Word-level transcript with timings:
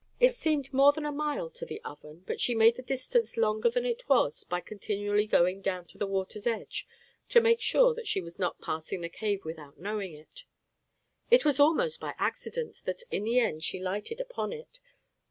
It 0.19 0.33
seemed 0.33 0.73
more 0.73 0.91
than 0.93 1.05
a 1.05 1.11
mile 1.11 1.51
to 1.51 1.63
the 1.63 1.79
Oven, 1.83 2.23
but 2.25 2.41
she 2.41 2.55
made 2.55 2.75
the 2.75 2.81
distance 2.81 3.37
longer 3.37 3.69
than 3.69 3.85
it 3.85 4.09
was 4.09 4.43
by 4.43 4.59
continually 4.59 5.27
going 5.27 5.61
down 5.61 5.85
to 5.89 5.97
the 5.99 6.07
water's 6.07 6.47
edge 6.47 6.87
to 7.29 7.39
make 7.39 7.61
sure 7.61 7.93
that 7.93 8.07
she 8.07 8.19
was 8.19 8.39
not 8.39 8.59
passing 8.59 9.01
the 9.01 9.09
cave 9.09 9.45
without 9.45 9.77
knowing 9.77 10.15
it. 10.15 10.43
It 11.29 11.45
was 11.45 11.59
almost 11.59 11.99
by 11.99 12.15
accident 12.17 12.81
that 12.85 13.03
in 13.11 13.25
the 13.25 13.37
end 13.37 13.63
she 13.63 13.79
lighted 13.79 14.19
upon 14.19 14.51
it. 14.51 14.79